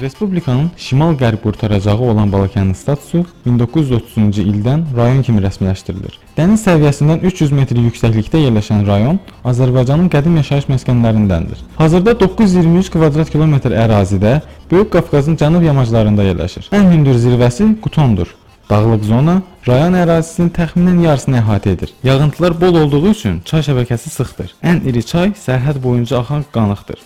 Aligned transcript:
Respublikanın 0.00 0.70
şimal-qərb 0.76 1.40
qurtaracağı 1.42 1.98
olan 2.10 2.30
Balakənin 2.30 2.74
statusu 2.78 3.24
1930-cu 3.46 4.44
ildən 4.44 4.84
rayon 4.96 5.24
kimi 5.26 5.42
rəsmiləşdirilir. 5.42 6.14
Dəniz 6.36 6.62
səviyyəsindən 6.68 7.24
300 7.26 7.54
metr 7.58 7.80
yüksəklikdə 7.82 8.44
yerləşən 8.44 8.86
rayon 8.86 9.18
Azərbaycanın 9.52 10.06
qədim 10.12 10.36
yaşayış 10.38 10.68
məskənlərindəndir. 10.70 11.64
Hazırda 11.80 12.14
923 12.20 12.92
kvadrat 12.94 13.32
kilometr 13.34 13.74
ərazidə 13.74 14.40
Böyük 14.70 14.92
Qafqazın 14.92 15.38
cənub 15.40 15.66
yamaclarında 15.66 16.30
yerləşir. 16.30 16.70
Ən 16.70 16.92
hündür 16.92 17.18
zirvəsi 17.18 17.72
Qutondur. 17.82 18.34
Dağlıq 18.70 19.04
zona 19.08 19.40
rayon 19.66 19.94
ərazisinin 19.96 20.50
təxminən 20.54 20.98
yarısını 21.06 21.40
əhatə 21.40 21.72
edir. 21.74 21.94
Yağıntılar 22.04 22.60
bol 22.60 22.82
olduğu 22.84 23.06
üçün 23.10 23.40
çay 23.48 23.64
şəbəkəsi 23.66 24.12
sıxdır. 24.14 24.52
Ən 24.62 24.84
iri 24.86 25.02
çay 25.02 25.32
sərhəd 25.46 25.82
boyunca 25.82 26.20
axan 26.20 26.44
qanıqdır. 26.52 27.00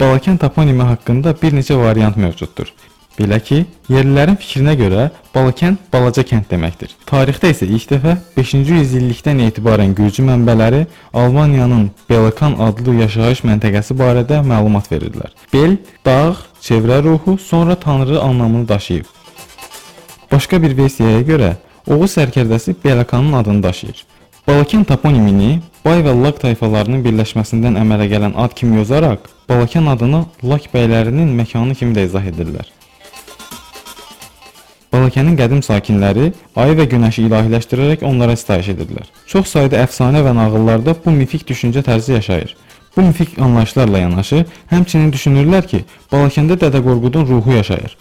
Balakən 0.00 0.38
toponimi 0.40 0.86
haqqında 0.88 1.34
bir 1.42 1.52
neçə 1.52 1.74
variant 1.76 2.16
mövcuddur. 2.16 2.70
Belə 3.18 3.36
ki, 3.44 3.58
yerlilərin 3.92 4.38
fikrinə 4.40 4.72
görə 4.80 5.02
Balakən 5.34 5.74
balaca 5.92 6.22
kənd 6.24 6.46
deməkdir. 6.48 6.94
Tarixdə 7.10 7.50
isə 7.52 7.66
ilk 7.68 7.84
dəfə 7.90 8.14
5-ci 8.36 8.62
yüzillikdən 8.78 9.42
etibarən 9.44 9.92
gürcü 9.98 10.24
mənbələri 10.24 10.86
Almaniyanın 11.12 11.90
Belakan 12.08 12.56
adlı 12.66 12.94
yaşayış 13.02 13.42
məntəqəsi 13.50 13.96
barədə 13.98 14.40
məlumat 14.40 14.88
verirlər. 14.88 15.34
Bel, 15.52 15.76
dağ, 16.06 16.36
çevrə 16.64 17.02
ruhu, 17.04 17.36
sonra 17.38 17.76
tanrı 17.76 18.20
anlamını 18.20 18.68
daşıyıb. 18.68 19.04
Başqa 20.32 20.62
bir 20.62 20.76
versiyaya 20.78 21.20
görə 21.20 21.52
Oğuz 21.86 22.16
sərkərdəsi 22.16 22.74
Belakanın 22.84 23.32
adını 23.32 23.62
daşıyır. 23.62 24.04
Balakən 24.50 24.82
toponimini 24.82 25.60
Bay 25.84 26.00
və 26.02 26.10
Lak 26.10 26.40
tayfalarının 26.42 27.04
birləşməsindən 27.04 27.76
əmələ 27.78 28.08
gələn 28.10 28.32
ad 28.34 28.56
kimi 28.58 28.80
yazaraq 28.80 29.28
Balakən 29.46 29.86
adını 29.92 30.24
Lak 30.42 30.66
bəylərinin 30.72 31.28
məkanı 31.38 31.76
kimi 31.78 31.94
də 31.94 32.08
izah 32.08 32.26
edirlər. 32.32 32.66
Balakənin 34.90 35.36
qədim 35.38 35.60
sakinləri 35.62 36.32
ayı 36.64 36.74
və 36.80 36.88
günəşi 36.96 37.28
ilahiləşdirərək 37.28 38.02
onlara 38.10 38.34
sitayiş 38.40 38.72
edirlər. 38.74 39.06
Çox 39.30 39.54
sayda 39.54 39.84
əfsanə 39.84 40.24
və 40.26 40.34
nağıllarda 40.40 40.96
bu 41.04 41.14
mifik 41.14 41.46
düşüncə 41.52 41.86
tərzi 41.86 42.18
yaşayır. 42.18 42.56
Bu 42.96 43.06
mifik 43.06 43.38
anlayışlarla 43.38 44.02
yanaşı, 44.02 44.44
həmçinin 44.72 45.14
düşünürlər 45.14 45.70
ki, 45.70 45.84
Balakəndə 46.10 46.58
Dədə 46.58 46.82
Qorqudun 46.82 47.28
ruhu 47.30 47.54
yaşayır. 47.54 47.94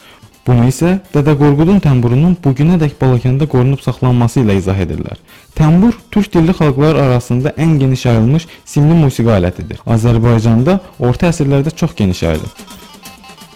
Bunu 0.49 0.65
isə 0.65 0.95
Dədə 1.13 1.35
Qorqudun 1.37 1.77
təmburunun 1.83 2.31
bu 2.41 2.55
günədək 2.57 2.95
Balakəndə 2.97 3.45
qorunub 3.51 3.83
saxlanması 3.85 4.39
ilə 4.41 4.55
izah 4.57 4.79
edirlər. 4.81 5.19
Təmbur 5.59 5.93
türk 6.09 6.31
dilli 6.33 6.55
xalqlar 6.57 6.97
arasında 7.03 7.53
ən 7.53 7.75
geniş 7.77 8.07
yayılmış 8.07 8.47
simli 8.65 8.97
musiqi 8.97 9.29
alətidir. 9.35 9.83
Azərbaycanda 9.85 10.79
orta 10.97 11.29
əsrlərdə 11.29 11.75
çox 11.77 11.93
geniş 12.01 12.23
yayılıb. 12.25 12.68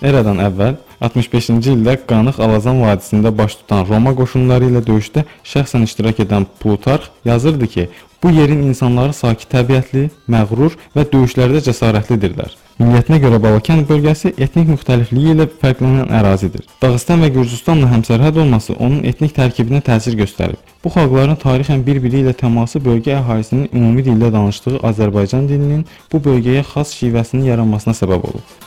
Eradan 0.04 0.42
əvvəl 0.44 0.74
65-ci 1.00 1.72
ildə 1.78 1.94
Qanıq 2.10 2.42
Alazan 2.44 2.82
vadisində 2.84 3.32
baş 3.32 3.54
tutan 3.62 3.86
Roma 3.88 4.12
qoşunları 4.18 4.68
ilə 4.68 4.82
döyüşdə 4.84 5.22
şəxsən 5.48 5.86
iştirak 5.88 6.18
edən 6.26 6.44
Plutarx 6.60 7.08
yazırdı 7.24 7.68
ki, 7.76 7.86
bu 8.24 8.32
yerin 8.36 8.66
insanları 8.68 9.16
sakit 9.16 9.48
təbiətli, 9.54 10.10
məğrur 10.28 10.76
və 10.96 11.06
döyüşlərdə 11.14 11.62
cəsarətlidirlər. 11.70 12.52
Milliyyətinə 12.82 13.20
görə 13.24 13.40
Balakən 13.46 13.86
bölgəsi 13.88 14.34
etnik 14.44 14.74
müxtəlifliyi 14.74 15.38
ilə 15.38 15.48
fərqlənən 15.62 16.12
ərazidir. 16.20 16.66
Dağıstan 16.82 17.24
və 17.24 17.30
Gürcüstanla 17.38 17.88
həmsərhəd 17.94 18.42
olması 18.44 18.76
onun 18.76 19.06
etnik 19.08 19.38
tərkibinə 19.38 19.80
təsir 19.88 20.18
göstərib. 20.20 20.60
Bu 20.84 20.92
xalqların 20.98 21.40
tarixən 21.46 21.86
bir-biri 21.88 22.26
ilə 22.26 22.36
təması 22.44 22.84
bölgə 22.84 23.16
əhalisinin 23.22 23.70
ümumi 23.72 24.04
dildə 24.10 24.34
danışdığı 24.36 24.84
Azərbaycan 24.92 25.48
dilinin 25.48 25.88
bu 26.12 26.24
bölgəyə 26.28 26.66
xas 26.74 26.92
şivəsinin 26.98 27.48
yaranmasına 27.54 27.96
səbəb 28.02 28.32
olub. 28.34 28.63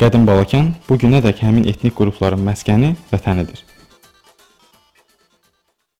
Qədim 0.00 0.22
Balakən 0.24 0.70
bu 0.86 0.96
günədək 0.96 1.42
həmin 1.44 1.66
etnik 1.68 1.92
qrupların 1.98 2.40
məskəni, 2.40 2.94
vətənidir. 3.10 3.58